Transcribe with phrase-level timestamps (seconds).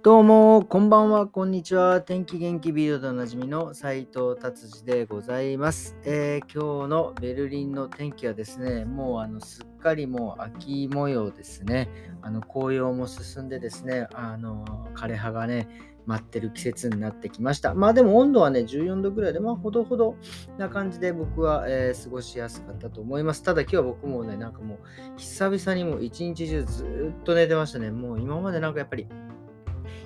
[0.00, 2.00] どうも、こんばんは、こんにちは。
[2.00, 11.88] 天気元気ビデオでおなじみの斉藤達治でございます、えー今日のベルリンの天気はですね、もうあのすっかりもう秋模様ですね。
[12.22, 14.64] あの紅葉も進んでですね、あの
[14.94, 15.68] 枯葉がね、
[16.06, 17.74] 待ってる季節になってきました。
[17.74, 20.14] まあでも温度はね、14度ぐらいで、まあほどほど
[20.58, 23.42] な感じで僕は、えー過ごしやすかったと思います。
[23.42, 24.78] ただ今日は僕もね、なんかもう
[25.16, 27.90] 久々にもう一日中ずっと寝てましたね。
[27.90, 29.08] もう今までなんかやっぱり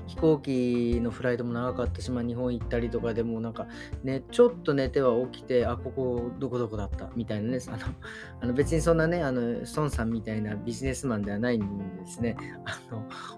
[0.06, 3.66] 飛行機のフライトも長かったし、まあ、日本行ったりとかでもなんか
[4.02, 7.78] ね、ちょっと寝ては起きて、あ、ここどこどこだったみたいなね、 あの
[8.40, 12.80] あの別にそんなね、あの孫さんみたいなビジネスマンではないんですね、 あ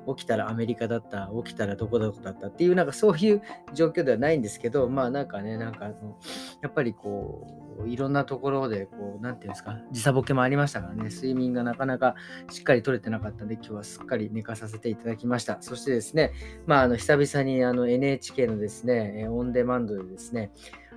[0.06, 6.18] の起きたらアメリカだった、起きたらどこどこだったっていう、なんかそういう状況ではないんですけど、まあなんかね、なんかあの
[6.62, 7.46] やっぱりこ
[7.82, 12.14] う、いろんなところで、こう、なんていうんですか、時差ボケもありましたからね、睡眠がなかなか
[12.50, 15.58] しっかり取れてなかったんで、今日はすっかり寝かさせていただきました。
[15.60, 16.32] そしてですね、
[16.66, 20.50] まあ、あの久々にあの NHK のですね、オンデマンドでですね、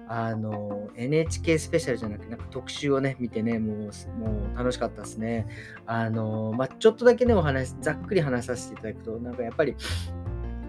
[0.10, 3.90] あの NHK スペシャルじゃなくて、なんか特集をね、見てね、もうも
[4.54, 5.48] う楽しかったですね。
[5.86, 9.76] あのまあ、ちょっとだけでも話、ざっくり話させていただくと、なんかやっぱり、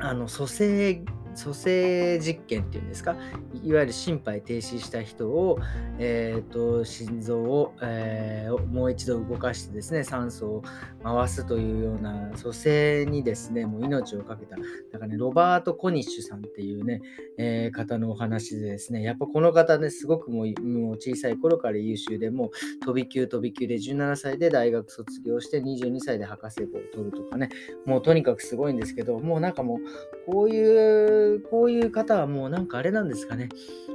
[0.00, 1.02] あの蘇生
[1.38, 3.16] 蘇生実験っていうんですか？
[3.62, 5.58] いわゆる心肺停止した人を、
[5.98, 10.62] えー、と心臓を、えーもう一度動かしてですね酸素を
[11.02, 14.56] 回すというような蘇生にですねもう命を懸けた
[14.92, 17.00] なんかねロバート・コニッシュさんっていうね、
[17.38, 22.50] えー方のお話でですねやっぱこの方ねすごくもうもう小さい頃から優秀でもう
[22.84, 27.50] 飛び級飛び級で17歳で大学卒業して22歳で博士号を取るとかね
[27.86, 33.48] もうとにかくすごいんですけどもうなんかもうこういうこういう方はもうなんかあれなんですかね。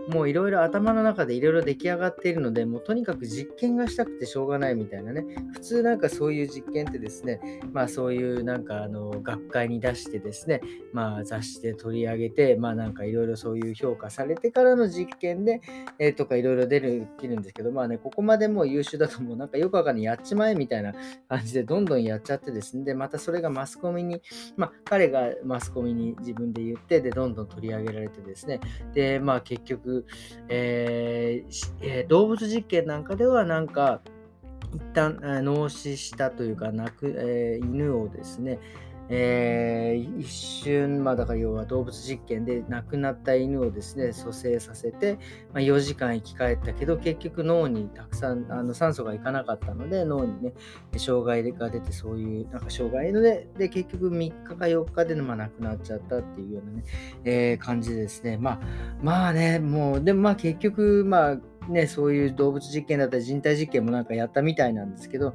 [0.08, 5.26] もういろいろ頭の中でいろいろ出来上がっているのでもうとにかく実験がしたくてしょうがないみたいなね。
[5.54, 15.62] 普通なんかそういう実験ってですねまあそういうなんかあの学会に出してですねまあ雑誌で取り上げてまあなんかいろいろそういう評価されてからの実験で、
[16.00, 20.94] えーとかいろいろ出るきるんですけどまあねここまでもう優秀だともうなんかよくわかんないやっちまえみたいな
[21.30, 22.84] 感じでどんどんやっちゃってですね。
[22.84, 24.22] でまたそれがマスコミに
[24.58, 28.60] まあ彼がマスコミに自分で言ってでどんどんどん取り上げられてですね。
[28.94, 30.06] でまあ結局、
[30.50, 34.02] えーえー動物実験なんかではなんか
[34.74, 38.60] 一旦あ脳死したというかなく、えー犬をですね
[39.10, 45.20] えー一瞬、まあ、だから要は動物実験で亡くなった犬をですね蘇生させて、
[45.54, 50.54] まあ、4時間生き返ったけど結局脳にたくさんあの酸素がいかなかったので脳にね
[50.98, 56.84] 障害が出てそういうなんか障害でで結局3日か4日で、まあ、亡くなっちゃったっていうようなね、
[57.24, 58.38] えー感じでですね。
[58.38, 58.60] まあ
[59.02, 61.38] まあねもうでもまあ結局まあ
[61.70, 65.34] ね、そういう動物実験だったり人体実験もなんかやったみたいなんですけど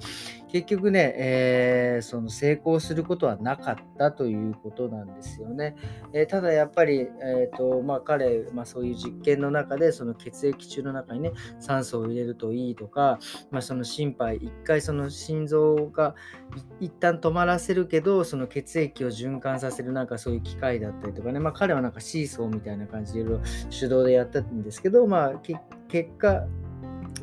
[0.48, 5.74] 結局ね、えーその成功することはなかったということなんですよね。
[6.12, 13.18] えーただやっぱり、えーとまあ、彼、まあ、そういう実験の中でその血液中の中にね酸素を入れるといいとか、
[13.50, 16.14] まあ、その心肺一回その心臓が
[16.80, 23.40] 一旦止まらせるけどその血液を循環させるなんかそういう機械だったりとかね、まあ、彼はなんかシーソーみたいな感じでいろいろ
[23.70, 25.56] 手動でやったんですけど、まあ、け
[25.88, 26.46] 結果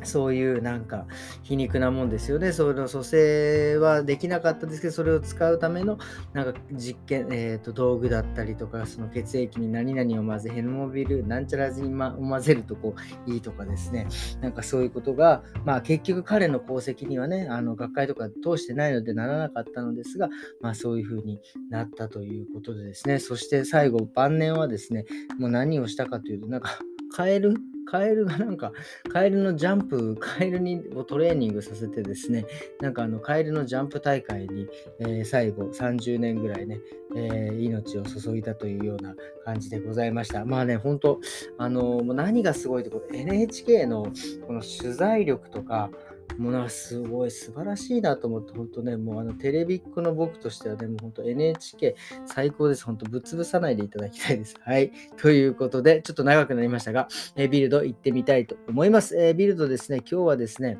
[0.06, 1.06] そういうなんか
[1.42, 2.52] 皮肉なもんですよね。
[2.52, 5.98] その蘇生はできなかったですけど、それを使うための
[6.32, 12.94] なんか実験、えー、と道具だったりとか、その血液に何々を混ぜ、ヘルモビル、なんちゃらずにま混ぜるとこ
[13.26, 14.06] ういいとかですね。
[14.40, 20.28] なんかそういうことが、まあ結局彼の功績にはね、あの学会とか通してないのでならなかったのですが、
[20.60, 21.40] まあそういうふうに
[21.70, 23.18] なったということでですね。
[23.18, 25.04] そして最後、晩年はですね、
[25.38, 26.78] もう何をしたかというと、なんか
[27.10, 27.54] カエル
[27.86, 28.72] カエルが なんか、
[29.10, 32.44] カエルのジャンプ、カエルにをトレーニングさせてですね、
[32.80, 34.66] なんかあのカエルのジャンプ大会に、
[34.98, 36.80] えー最後30年ぐらいね、
[37.14, 40.44] えー命を注いだというような感じでございました。
[40.44, 41.20] まあね、本当
[41.56, 44.12] あのもう何がすごいってこと NHK の
[44.46, 45.90] この取材力とか、
[46.38, 51.96] もうなすごい素晴らしいなと思って、本当ね、もうあのテレビっ子の僕としてはね、もう本当 NHK
[52.26, 52.84] 最高です。
[52.84, 54.54] 本当ぶっ潰さないでいただきたいです。
[54.60, 54.92] はい。
[55.16, 59.16] ということで、ちょっと長くなりましたが、えビルド行ってみたいと思います。
[59.16, 60.78] えビルドですね、今日はですね、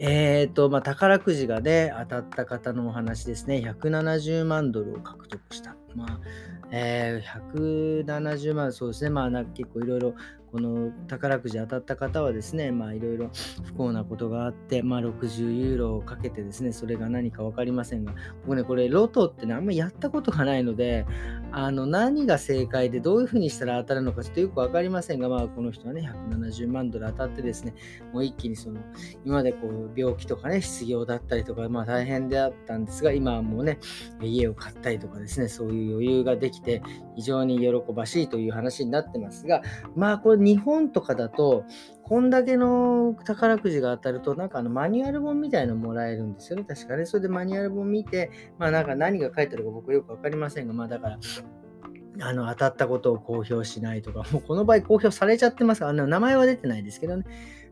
[0.00, 5.76] えーと、まあ、宝くじがね、当たった方のお話ですね、170万ドルを獲得した。
[5.96, 6.20] まあ、
[6.70, 10.14] えー170万、そうですね、まあ、なんか結構いろいろ
[10.50, 13.30] この宝くじ当たった方はですね、まあいろいろ
[13.64, 18.14] 不幸なことがあって、まあ60ユーロをかけてですね、それが何か分かりませんが、
[18.46, 21.06] 僕ね、これロトってね、あんまりやったことがないので、
[21.52, 27.74] あの何が正解でどういうふうにしたら当たるのかちょっとよく分かりませんが、まあこの人はね、170万ドル当たってですね、
[28.12, 28.80] もう一気にその、
[29.24, 33.78] 今までこう病気とかね、失業だったりとか、まあ大変であったんですが、今はもうね、
[34.22, 36.82] 家を買ったりとかですね、そういう余裕ができて、
[37.16, 39.62] 非常に喜ばしいという話になってますが、
[39.94, 41.64] まあこれ日本とかだと、
[42.02, 47.04] こんだけの宝くじが当たると、なんかあのマニュアル本みたいのもらえるんですよね、確かね。
[47.04, 51.18] それでマニュアル本見て、まあなんか何が書いてあるか僕よくわかりませんが、まあだから、
[52.20, 55.80] あの当たったことを公表しないとか、もうこの場合公表されちゃってます。
[55.80, 57.24] から、名前は出てないですけどね、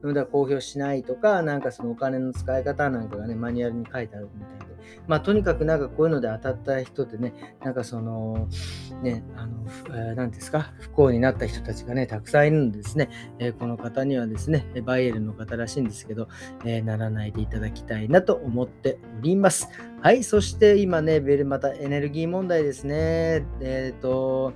[0.02, 4.76] だから公表しないとか、なんかそのお金の使い方なんかがね、マニュアルに書いてあるみたいで、
[5.06, 8.48] まあとにかくなんかこういうので当たった人ってね、なんかその、
[9.02, 16.28] ね、あの、えー、ですか、不幸になった人たちがね、たくさんいるんですね、えー、この方にはですね、バイエルの方らしいんですけど、
[16.64, 19.68] えー、ならないでいただきたいなと思っております。
[20.00, 23.44] はい、そして今ね、ベルまたエネルギー問題ですね。
[23.60, 24.52] えっ、と、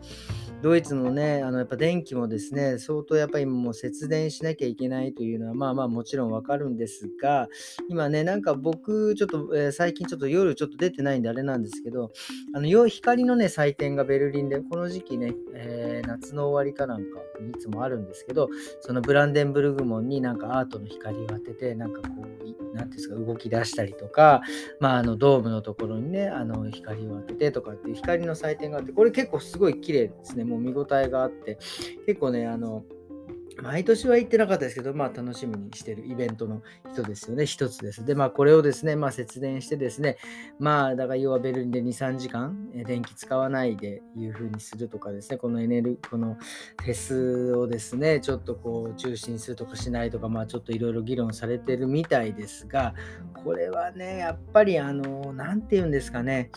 [0.62, 7.49] ドイツのね、あのやっぱ電気もですね、相当やっぱりもう節電しなきゃいけないというのは、まあまあもちろんわかるんですが、
[7.89, 12.12] 今ね、なんか僕、ちょっと、えー、最近ちょっと夜ちょっと出てないんであれなんですけど、
[12.55, 17.21] あの光のね、祭典がベルリンで、この時期ね、えー、夏の終わりかなんか
[17.56, 18.51] いつもあるんですけど、
[18.83, 22.40] そのブランデンブルグ門になんかアートの光を当てて、なんかこう、
[22.75, 24.43] 何ですか、動き出したりとか、
[24.81, 30.44] まあ、あのドームのところにね、あの光を当ててとかっていう光の祭典があって、これ結構すごい綺麗ですね。
[30.44, 31.58] もう見応えがあって、
[32.06, 32.85] 結構ね、あの、
[33.62, 36.62] 毎年は行ってなかったですけど、まあ楽しみにしてるイベントの
[36.93, 38.05] 人ですよね、一つです。
[38.05, 40.17] で、まあこれをですね、まあ節電してですね、
[40.59, 46.37] まあだから要はベルリンで2、3時間電気使わないでいう風にするとかですね、このエネル、この
[46.83, 52.95] フェスをですね、ちょっとこう中心するとかしないとか、まあちょっといろいろ議論されてるみたいですが、
[53.45, 56.51] これはね、やっぱりあの、なんて言うんですかね、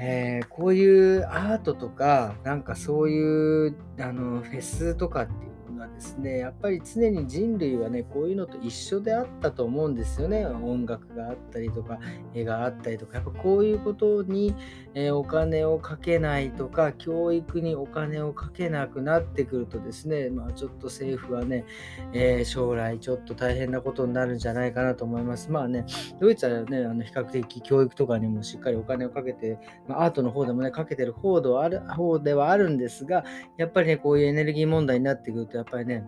[0.00, 5.32] えー、こういうアートとか、なんかそういうあのフェスとかって
[5.78, 10.44] いうのはですね、やっぱり常に人類はね、こういうのと一緒であったと思うんですよね。
[10.46, 11.98] 音楽があったりとか、
[12.34, 14.54] 絵があったりとか、やっぱこういうことに、
[14.94, 21.64] え、お金をかけないとか、教育にお金をかけなくなってくるとですね、まあちょっと政府はね、
[22.12, 25.50] えー、将来ちょっと大変なことになるんじゃないかなと思います。
[25.50, 25.84] まあね、
[26.20, 33.24] ドイツはね、あの比較的教育とかにもしっかりお金をかけて、まあ、アートの方でもね、かけてる方ではある方ではあるんですが、
[33.56, 36.04] やっぱりね、こういうエネルギー問題になってくると、やっぱりね、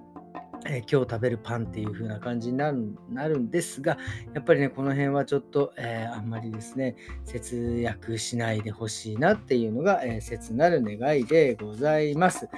[0.66, 3.96] えー、今日食べるパンっていう風な感じになるなるんですが、
[4.34, 12.48] やっぱりね、この辺はちょっと、えー、あんまりですね、節約しないでほしいなっていうのが、えー、切なる願いでございます。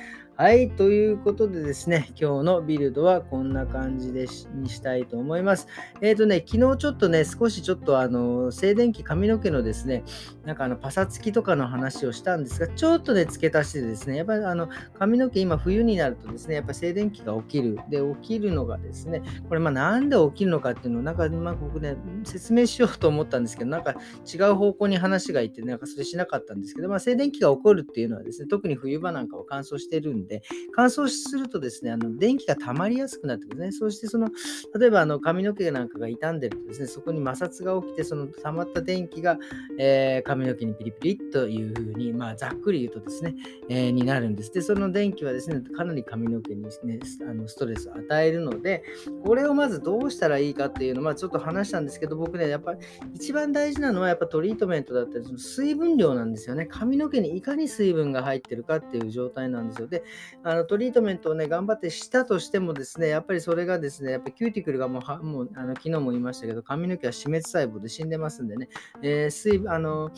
[0.43, 5.69] はい、ということでですね、今日のビルドはこんな感じでにしたいと思います。
[6.01, 10.03] えっ、ー、とね、昨日ちょっとね、少しちょっとあの、静電気髪の毛のですね、
[10.45, 14.69] なんかあの、パサつきとかの話をしたんですが、ちょっとね、付け足してですね、やっぱりあの、
[14.99, 17.79] 髪の毛今冬になるとですね、やっぱ静電気が起きる。
[17.89, 23.95] で、起きるのがですね、これまあなんで起きるのかっていうのを、なんかま僕ね、説明しようと思ったんですけど、なんか
[24.27, 30.43] 違う方向に話がいって、なんかそれしなかったんですけど、まあ静電気が起こるっていうのはですね、特に冬場なんかは乾燥してるんで、で、
[30.75, 33.73] 乾燥するとですね、あの電気が溜まりやすくなってくるね。
[33.73, 34.31] そしてその、
[34.79, 39.39] 例えばあの髪の毛なんかが傷んでるとですね、そこに摩擦が起きて、その溜まった電気が、
[39.79, 43.35] えー、髪の毛にピリピリというふうに、まあ、ざっくり言うとですね、
[43.69, 44.53] えー、になるんです。
[44.53, 48.83] で、その電気はですね、かなり髪の毛に、ね、あのストレスを与えるので、
[49.25, 52.79] これをまずどうしたらいいかっていうのを、まあ、ちょっと話したんですけど、僕ね、やっぱり
[53.15, 56.67] 一番大事なのはやっぱトリートメントだったり、その水分量なんですよね。
[56.67, 59.89] 髪の毛にいかに水分が入ってるかっていう状態なんですよ。
[59.89, 60.05] で、
[60.45, 68.69] あのトリートメントをね、頑張ってしたとしてもですね、やっぱりそれがですね、やっぱりキューティクルがもうは、もうあの昨日も言いましたけど、髪の毛は死滅細胞で死んでますんでね、
[69.03, 70.11] えー、水あの、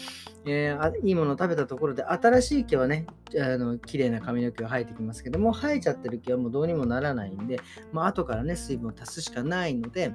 [0.47, 3.07] えー、いいものを食べたところで、新しい毛はね、
[3.39, 7.61] あの綺麗な髪の毛が生えてきますけども、生えちゃってる毛はもうどうにもならないんで、
[7.93, 10.13] まあ、後からね、水分を足すしかないので、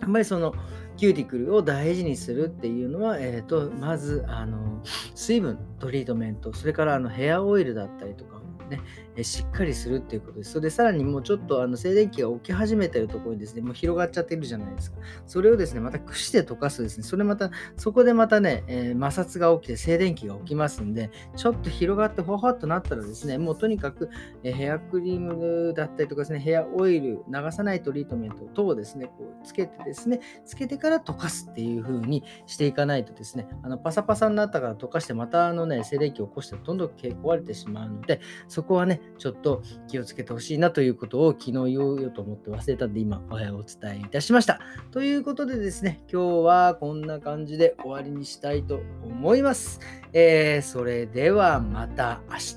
[0.00, 0.54] やっぱりその
[0.96, 4.82] キューティクルを大事にするっていうのは、えーと、まずあの
[5.14, 8.80] 水分トリートメントそれからあのヘアオイルだったりとかね、
[9.16, 10.52] えしっかりするっていうことです。
[10.52, 14.98] それでさらにもうちょっとあの静電気が起き始めてるところにですね、もう広がっちゃってるじゃないですか。
[15.26, 24.10] それをですね、また櫛で溶かすですね、それまた、そこでまたね、えー、摩擦が起きて静電気が起きますんで、ちょっと広がってほわほっとなったらですね、もうとにかく、
[24.42, 38.20] えヘアクリームだったりとかですね、ヘアオイル、流さないトリートメント等をですね、こうつけてですね、つけてから溶かすっていう風にしていかないとですね、あのパサパサになったから溶かしてまたあのね、静電気を起こしてどんどん壊れてしまうので、
[38.54, 44.60] そこはね、ちょっと気をつけてほしいなということを昨日言おうよと思って忘れたんで、今お伝えいたしました。
[44.92, 49.80] ということでですね、今日はこんな感じで終わりにしたいと思います。
[50.12, 52.54] えー、それではまた明日。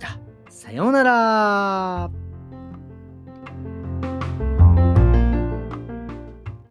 [0.49, 2.26] さようなら。